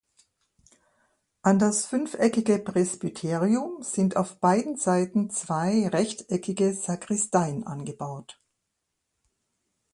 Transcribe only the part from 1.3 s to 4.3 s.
An das fünfeckige Presbyterium sind